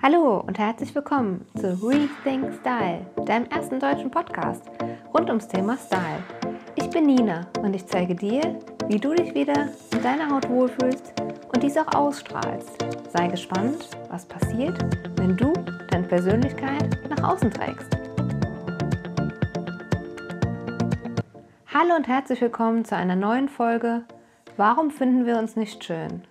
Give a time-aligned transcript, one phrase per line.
[0.00, 4.62] Hallo und herzlich willkommen zu Rethink Style, deinem ersten deutschen Podcast
[5.12, 6.22] rund ums Thema Style.
[6.76, 11.14] Ich bin Nina und ich zeige dir, wie du dich wieder in deiner Haut wohlfühlst
[11.52, 12.78] und dies auch ausstrahlst.
[13.12, 14.78] Sei gespannt, was passiert,
[15.16, 15.52] wenn du
[15.90, 17.98] deine Persönlichkeit nach außen trägst.
[21.74, 24.04] Hallo und herzlich willkommen zu einer neuen Folge
[24.56, 26.22] Warum finden wir uns nicht schön?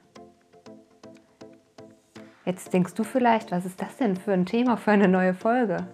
[2.48, 5.86] Jetzt denkst du vielleicht, was ist das denn für ein Thema für eine neue Folge?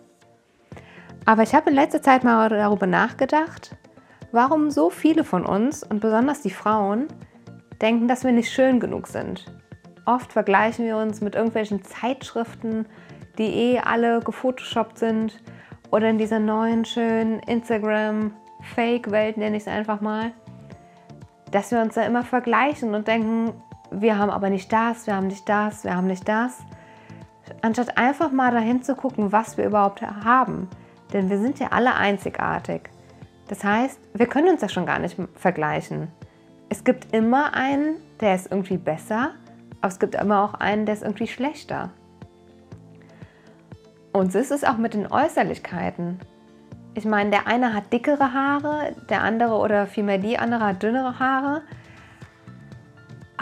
[1.25, 3.75] Aber ich habe in letzter Zeit mal darüber nachgedacht,
[4.31, 7.07] warum so viele von uns und besonders die Frauen
[7.81, 9.51] denken, dass wir nicht schön genug sind.
[10.05, 12.85] Oft vergleichen wir uns mit irgendwelchen Zeitschriften,
[13.39, 15.41] die eh alle gefotoshoppt sind
[15.89, 20.33] oder in dieser neuen schönen Instagram-Fake-Welt, nenne ich es einfach mal,
[21.49, 23.53] dass wir uns da immer vergleichen und denken,
[24.01, 26.59] wir haben aber nicht das, wir haben nicht das, wir haben nicht das.
[27.61, 30.69] Anstatt einfach mal dahin zu gucken, was wir überhaupt haben.
[31.11, 32.89] Denn wir sind ja alle einzigartig.
[33.47, 36.07] Das heißt, wir können uns ja schon gar nicht vergleichen.
[36.69, 39.31] Es gibt immer einen, der ist irgendwie besser,
[39.81, 41.91] aber es gibt immer auch einen, der ist irgendwie schlechter.
[44.13, 46.19] Und so ist es auch mit den Äußerlichkeiten.
[46.95, 51.19] Ich meine, der eine hat dickere Haare, der andere oder vielmehr die andere hat dünnere
[51.19, 51.63] Haare.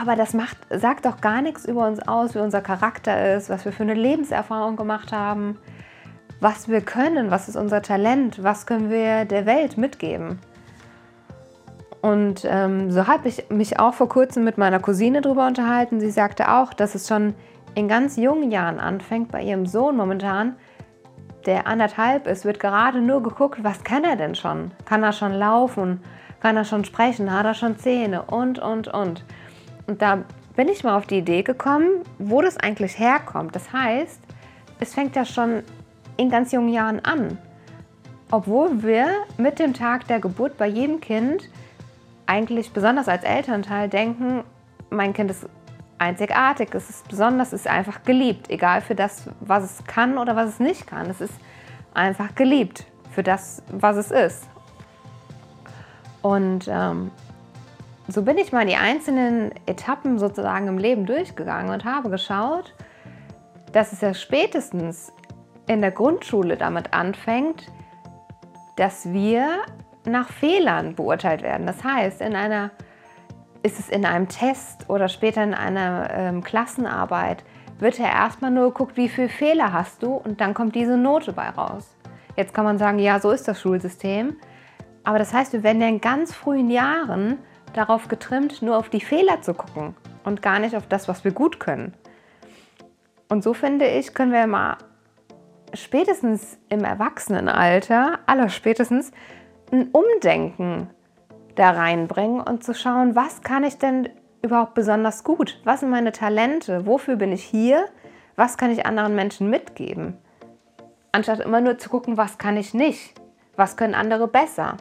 [0.02, 3.66] Aber das macht, sagt doch gar nichts über uns aus, wie unser Charakter ist, was
[3.66, 5.60] wir für eine Lebenserfahrung gemacht haben,
[6.40, 10.40] was wir können, was ist unser Talent, was können wir der Welt mitgeben.
[12.02, 16.00] Und ähm, so habe ich mich auch vor kurzem mit meiner Cousine darüber unterhalten.
[16.00, 17.36] Sie sagte auch, dass es schon
[17.76, 20.56] in ganz jungen Jahren anfängt, bei ihrem Sohn momentan,
[21.46, 24.72] der anderthalb ist, wird gerade nur geguckt, was kann er denn schon?
[24.86, 26.02] Kann er schon laufen?
[26.40, 27.32] Kann er schon sprechen?
[27.32, 28.24] Hat er schon Zähne?
[28.24, 29.24] Und, und, und.
[29.92, 30.24] Und da
[30.56, 33.54] bin ich mal auf die Idee gekommen, wo das eigentlich herkommt.
[33.58, 34.22] Das heißt,
[34.80, 35.64] es fängt ja schon
[36.16, 37.38] in ganz jungen Jahren an.
[38.32, 41.50] Obwohl wir mit dem Tag der Geburt bei jedem Kind
[42.26, 44.46] eigentlich besonders als Elternteil denken,
[44.90, 45.46] mein Kind ist
[45.98, 50.38] einzigartig, es ist besonders, es ist einfach geliebt, egal für das, was es kann oder
[50.38, 51.10] was es nicht kann.
[51.10, 51.34] Es ist
[51.94, 54.48] einfach geliebt für das, was es ist.
[56.22, 57.12] Und ähm,
[58.12, 62.74] so bin ich mal die einzelnen Etappen sozusagen im Leben durchgegangen und habe geschaut,
[63.72, 65.14] dass es ja spätestens
[65.68, 67.68] in der Grundschule damit anfängt,
[68.76, 69.48] dass wir
[70.06, 71.68] nach Fehlern beurteilt werden.
[71.68, 72.72] Das heißt, in einer,
[73.64, 77.44] ist es in einem Test oder später in einer ähm, Klassenarbeit,
[77.80, 81.34] wird ja erstmal nur geguckt, wie viele Fehler hast du und dann kommt diese Note
[81.34, 81.96] bei raus.
[82.36, 84.38] Jetzt kann man sagen, ja, so ist das Schulsystem.
[85.04, 87.40] Aber das heißt, wir werden ja in ganz frühen Jahren
[87.74, 91.32] darauf getrimmt, nur auf die Fehler zu gucken und gar nicht auf das, was wir
[91.32, 91.94] gut können.
[93.30, 94.78] Und so finde ich, können wir mal
[95.74, 99.12] spätestens im Erwachsenenalter, aller spätestens,
[99.72, 100.90] ein Umdenken
[101.56, 104.10] da reinbringen und zu schauen, was kann ich denn
[104.42, 105.62] überhaupt besonders gut?
[105.64, 106.86] Was sind meine Talente?
[106.86, 107.86] Wofür bin ich hier?
[108.36, 110.18] Was kann ich anderen Menschen mitgeben?
[111.12, 113.14] Anstatt immer nur zu gucken, was kann ich nicht?
[113.56, 114.78] Was können andere besser?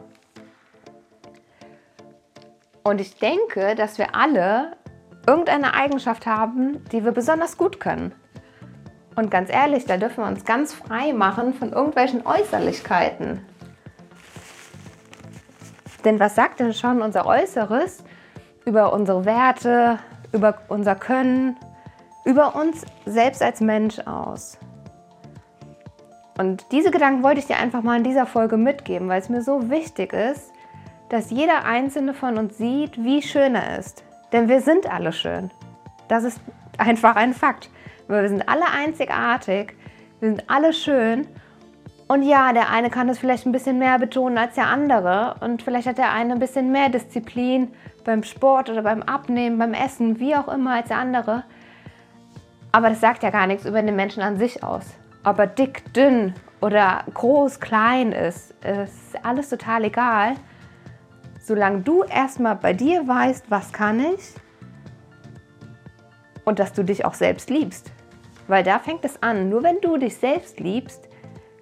[2.83, 4.77] Und ich denke, dass wir alle
[5.27, 8.13] irgendeine Eigenschaft haben, die wir besonders gut können.
[9.15, 13.45] Und ganz ehrlich, da dürfen wir uns ganz frei machen von irgendwelchen Äußerlichkeiten.
[16.05, 18.03] Denn was sagt denn schon unser Äußeres
[18.65, 19.99] über unsere Werte,
[20.31, 21.57] über unser Können,
[22.25, 24.57] über uns selbst als Mensch aus?
[26.39, 29.43] Und diese Gedanken wollte ich dir einfach mal in dieser Folge mitgeben, weil es mir
[29.43, 30.51] so wichtig ist,
[31.11, 34.05] dass jeder einzelne von uns sieht, wie schön er ist.
[34.31, 35.51] Denn wir sind alle schön.
[36.07, 36.39] Das ist
[36.77, 37.69] einfach ein Fakt.
[38.07, 39.75] Wir sind alle einzigartig,
[40.21, 41.27] wir sind alle schön.
[42.07, 45.35] Und ja, der eine kann es vielleicht ein bisschen mehr betonen als der andere.
[45.41, 47.73] Und vielleicht hat der eine ein bisschen mehr Disziplin
[48.05, 51.43] beim Sport oder beim Abnehmen, beim Essen, wie auch immer als der andere.
[52.71, 54.85] Aber das sagt ja gar nichts über den Menschen an sich aus.
[55.25, 60.35] Ob er dick, dünn oder groß, klein ist, ist alles total egal
[61.41, 64.35] solange du erstmal bei dir weißt, was kann ich
[66.45, 67.91] und dass du dich auch selbst liebst.
[68.47, 69.49] Weil da fängt es an.
[69.49, 71.07] Nur wenn du dich selbst liebst,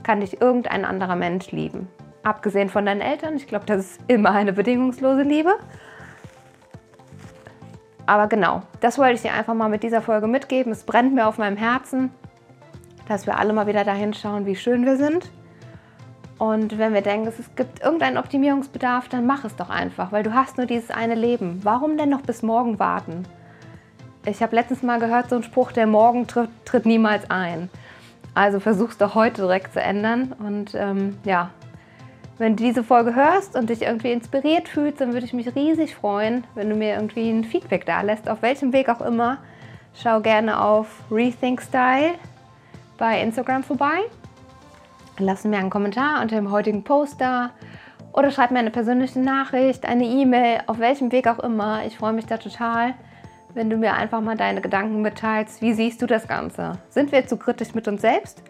[0.04, 1.88] kann dich irgendein anderer Mensch lieben.
[2.24, 3.36] Abgesehen von deinen Eltern.
[3.36, 5.56] Ich glaube, das ist immer eine bedingungslose Liebe.
[8.06, 10.72] Aber genau, das wollte ich dir einfach mal mit dieser Folge mitgeben.
[10.72, 12.12] Es brennt mir auf meinem Herzen,
[13.08, 15.30] dass wir alle mal wieder dahin schauen, wie schön wir sind
[16.40, 20.34] und wenn wir denken, es gibt irgendeinen Optimierungsbedarf, dann mach es doch einfach, weil du
[20.34, 21.60] hast nur dieses eine Leben.
[21.64, 23.26] Warum denn noch bis morgen warten?
[24.26, 27.70] Ich habe letztens mal gehört, so einen Spruch, der Morgen tritt, tritt niemals ein.
[28.34, 30.34] Also versuch's doch heute direkt zu ändern.
[30.40, 31.50] Und ähm, ja,
[32.38, 35.94] wenn du diese Folge hörst und dich irgendwie inspiriert fühlst, dann würde ich mich riesig
[35.94, 39.40] freuen, wenn du mir irgendwie ein Feedback da lässt, auf welchem Weg auch immer.
[39.94, 42.14] Schau gerne auf Rethink Style
[42.98, 44.04] bei Instagram vorbei.
[45.20, 47.52] Lass mir einen Kommentar unter dem heutigen Post da
[48.14, 51.86] oder schreib mir eine persönliche Nachricht, eine E-Mail, auf welchem Weg auch immer.
[51.86, 52.94] Ich freue mich da total,
[53.54, 55.62] wenn du mir einfach mal deine Gedanken mitteilst.
[55.62, 56.74] Wie siehst du das Ganze?
[56.90, 58.42] Sind wir zu kritisch mit uns selbst?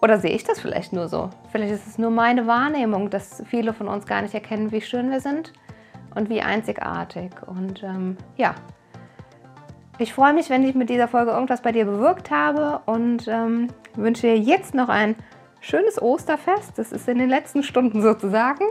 [0.00, 1.30] Oder sehe ich das vielleicht nur so?
[1.50, 5.10] Vielleicht ist es nur meine Wahrnehmung, dass viele von uns gar nicht erkennen, wie schön
[5.10, 5.52] wir sind
[6.14, 7.32] und wie einzigartig.
[7.46, 8.54] Und ähm, ja,
[9.98, 13.68] ich freue mich, wenn ich mit dieser Folge irgendwas bei dir bewirkt habe und ähm,
[13.94, 15.16] wünsche dir jetzt noch ein
[15.64, 16.78] schönes Osterfest.
[16.78, 18.64] Das ist in den letzten Stunden sozusagen.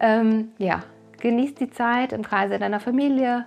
[0.00, 0.82] Ähm, ja,
[1.20, 3.46] genieß die Zeit im Kreise deiner Familie,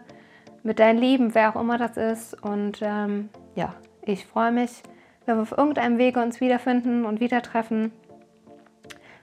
[0.64, 2.42] mit deinen Lieben, wer auch immer das ist.
[2.44, 4.82] Und ähm, ja, ich freue mich,
[5.26, 7.92] wenn wir auf irgendeinem Wege uns wiederfinden und wieder treffen.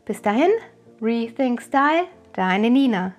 [0.05, 0.51] Bis dahin,
[1.03, 3.13] Rethink Style, deine Nina.